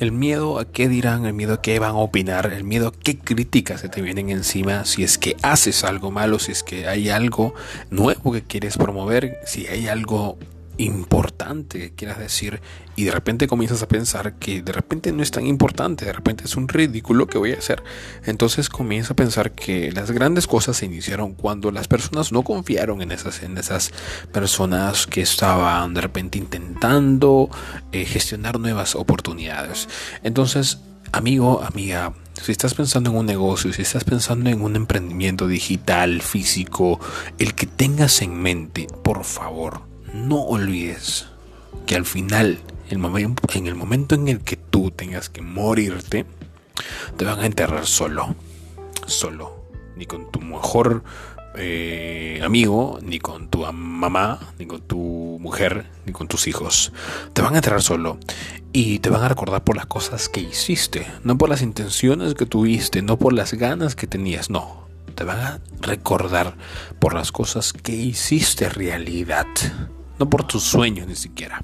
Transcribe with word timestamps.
El 0.00 0.10
miedo 0.10 0.58
a 0.58 0.64
qué 0.64 0.88
dirán, 0.88 1.24
el 1.24 1.34
miedo 1.34 1.54
a 1.54 1.62
qué 1.62 1.78
van 1.78 1.92
a 1.92 1.98
opinar, 1.98 2.52
el 2.52 2.64
miedo 2.64 2.88
a 2.88 2.92
qué 2.92 3.16
críticas 3.16 3.80
se 3.80 3.88
te 3.88 4.02
vienen 4.02 4.28
encima 4.28 4.84
si 4.84 5.04
es 5.04 5.18
que 5.18 5.36
haces 5.42 5.84
algo 5.84 6.10
malo, 6.10 6.40
si 6.40 6.50
es 6.50 6.64
que 6.64 6.88
hay 6.88 7.10
algo 7.10 7.54
nuevo 7.90 8.32
que 8.32 8.42
quieres 8.42 8.76
promover, 8.76 9.38
si 9.46 9.68
hay 9.68 9.86
algo 9.86 10.36
importante 10.78 11.78
que 11.78 11.94
quieras 11.94 12.18
decir 12.18 12.60
y 12.96 13.04
de 13.04 13.10
repente 13.10 13.46
comienzas 13.46 13.82
a 13.82 13.88
pensar 13.88 14.34
que 14.34 14.62
de 14.62 14.72
repente 14.72 15.12
no 15.12 15.22
es 15.22 15.30
tan 15.30 15.46
importante, 15.46 16.04
de 16.04 16.12
repente 16.12 16.44
es 16.44 16.56
un 16.56 16.68
ridículo 16.68 17.26
que 17.26 17.38
voy 17.38 17.52
a 17.52 17.58
hacer. 17.58 17.82
Entonces 18.24 18.68
comienza 18.68 19.12
a 19.12 19.16
pensar 19.16 19.52
que 19.52 19.92
las 19.92 20.10
grandes 20.10 20.46
cosas 20.46 20.76
se 20.76 20.86
iniciaron 20.86 21.34
cuando 21.34 21.70
las 21.70 21.88
personas 21.88 22.32
no 22.32 22.42
confiaron 22.42 23.02
en 23.02 23.12
esas, 23.12 23.42
en 23.42 23.58
esas 23.58 23.92
personas 24.32 25.06
que 25.06 25.22
estaban 25.22 25.94
de 25.94 26.00
repente 26.00 26.38
intentando 26.38 27.50
eh, 27.92 28.04
gestionar 28.04 28.58
nuevas 28.60 28.94
oportunidades. 28.94 29.88
Entonces, 30.22 30.78
amigo, 31.12 31.62
amiga, 31.62 32.12
si 32.40 32.52
estás 32.52 32.74
pensando 32.74 33.10
en 33.10 33.16
un 33.16 33.26
negocio, 33.26 33.72
si 33.72 33.82
estás 33.82 34.04
pensando 34.04 34.50
en 34.50 34.62
un 34.62 34.76
emprendimiento 34.76 35.46
digital, 35.46 36.20
físico, 36.20 37.00
el 37.38 37.54
que 37.54 37.66
tengas 37.66 38.22
en 38.22 38.40
mente, 38.40 38.86
por 39.02 39.24
favor, 39.24 39.93
no 40.14 40.42
olvides 40.42 41.26
que 41.86 41.96
al 41.96 42.06
final, 42.06 42.60
en 42.88 43.66
el 43.66 43.74
momento 43.74 44.14
en 44.14 44.28
el 44.28 44.40
que 44.40 44.56
tú 44.56 44.92
tengas 44.92 45.28
que 45.28 45.42
morirte, 45.42 46.24
te 47.16 47.24
van 47.24 47.40
a 47.40 47.46
enterrar 47.46 47.84
solo, 47.84 48.36
solo, 49.06 49.66
ni 49.96 50.06
con 50.06 50.30
tu 50.30 50.40
mejor 50.40 51.02
eh, 51.56 52.40
amigo, 52.44 53.00
ni 53.02 53.18
con 53.18 53.48
tu 53.48 53.66
mamá, 53.72 54.54
ni 54.56 54.66
con 54.66 54.82
tu 54.82 55.38
mujer, 55.40 55.86
ni 56.06 56.12
con 56.12 56.28
tus 56.28 56.46
hijos. 56.46 56.92
Te 57.32 57.42
van 57.42 57.54
a 57.54 57.56
enterrar 57.56 57.82
solo 57.82 58.18
y 58.72 59.00
te 59.00 59.10
van 59.10 59.22
a 59.22 59.28
recordar 59.28 59.64
por 59.64 59.76
las 59.76 59.86
cosas 59.86 60.28
que 60.28 60.40
hiciste, 60.40 61.08
no 61.24 61.36
por 61.36 61.48
las 61.48 61.60
intenciones 61.60 62.34
que 62.34 62.46
tuviste, 62.46 63.02
no 63.02 63.18
por 63.18 63.32
las 63.32 63.52
ganas 63.54 63.96
que 63.96 64.06
tenías, 64.06 64.48
no. 64.48 64.84
Te 65.16 65.24
van 65.24 65.40
a 65.40 65.60
recordar 65.80 66.56
por 67.00 67.14
las 67.14 67.32
cosas 67.32 67.72
que 67.72 67.92
hiciste 67.92 68.68
realidad 68.68 69.46
por 70.26 70.44
tus 70.44 70.62
sueños 70.62 71.06
ni 71.06 71.16
siquiera. 71.16 71.62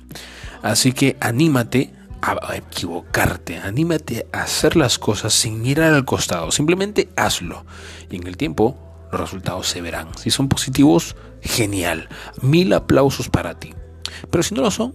Así 0.62 0.92
que 0.92 1.16
anímate 1.20 1.92
a 2.22 2.56
equivocarte, 2.56 3.58
anímate 3.58 4.27
a 4.33 4.42
hacer 4.42 4.77
las 4.77 4.98
cosas 4.98 5.33
sin 5.33 5.62
mirar 5.62 5.94
al 5.94 6.05
costado, 6.05 6.50
simplemente 6.50 7.08
hazlo. 7.16 7.64
Y 8.11 8.16
en 8.16 8.27
el 8.27 8.36
tiempo 8.36 8.77
los 9.11 9.20
resultados 9.20 9.69
se 9.69 9.81
verán. 9.81 10.08
Si 10.19 10.31
son 10.31 10.48
positivos, 10.48 11.16
genial. 11.41 12.08
Mil 12.42 12.72
aplausos 12.72 13.28
para 13.28 13.58
ti. 13.58 13.75
Pero 14.31 14.42
si 14.42 14.55
no 14.55 14.62
lo 14.62 14.70
son, 14.70 14.94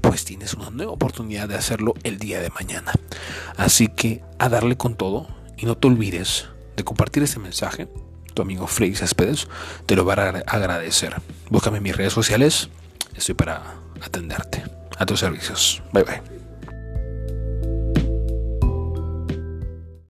pues 0.00 0.24
tienes 0.24 0.54
una 0.54 0.70
nueva 0.70 0.92
oportunidad 0.92 1.48
de 1.48 1.54
hacerlo 1.54 1.94
el 2.02 2.18
día 2.18 2.40
de 2.40 2.50
mañana. 2.50 2.92
Así 3.56 3.88
que 3.88 4.22
a 4.38 4.48
darle 4.48 4.76
con 4.76 4.96
todo 4.96 5.28
y 5.56 5.66
no 5.66 5.76
te 5.76 5.88
olvides 5.88 6.48
de 6.76 6.84
compartir 6.84 7.22
este 7.22 7.38
mensaje. 7.38 7.88
Tu 8.34 8.42
amigo 8.42 8.66
Frey 8.66 8.94
Céspedes 8.94 9.46
te 9.86 9.94
lo 9.94 10.04
va 10.04 10.14
a 10.14 10.28
agradecer. 10.46 11.14
Búscame 11.50 11.78
en 11.78 11.82
mis 11.82 11.96
redes 11.96 12.14
sociales 12.14 12.70
Estoy 13.14 13.34
para 13.34 13.62
atenderte. 14.00 14.64
A 14.98 15.06
tus 15.06 15.20
servicios. 15.20 15.82
Bye 15.92 16.04
bye. 16.04 16.31